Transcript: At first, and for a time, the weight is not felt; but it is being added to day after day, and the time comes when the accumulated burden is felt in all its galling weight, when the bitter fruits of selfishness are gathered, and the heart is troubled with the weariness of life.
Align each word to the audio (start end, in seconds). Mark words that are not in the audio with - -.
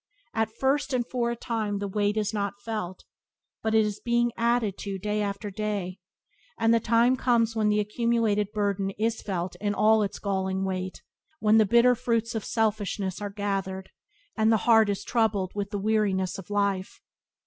At 0.33 0.49
first, 0.51 0.93
and 0.93 1.05
for 1.05 1.29
a 1.29 1.35
time, 1.35 1.77
the 1.77 1.87
weight 1.87 2.17
is 2.17 2.33
not 2.33 2.59
felt; 2.65 3.05
but 3.61 3.75
it 3.75 3.85
is 3.85 3.99
being 3.99 4.31
added 4.35 4.75
to 4.79 4.97
day 4.97 5.21
after 5.21 5.51
day, 5.51 5.99
and 6.57 6.73
the 6.73 6.79
time 6.79 7.15
comes 7.15 7.55
when 7.55 7.69
the 7.69 7.79
accumulated 7.79 8.51
burden 8.51 8.89
is 8.97 9.21
felt 9.21 9.55
in 9.57 9.75
all 9.75 10.01
its 10.01 10.17
galling 10.17 10.65
weight, 10.65 11.03
when 11.39 11.59
the 11.59 11.67
bitter 11.67 11.93
fruits 11.93 12.33
of 12.33 12.43
selfishness 12.43 13.21
are 13.21 13.29
gathered, 13.29 13.91
and 14.35 14.51
the 14.51 14.57
heart 14.65 14.89
is 14.89 15.03
troubled 15.03 15.51
with 15.53 15.69
the 15.69 15.77
weariness 15.77 16.39
of 16.39 16.49
life. 16.49 16.99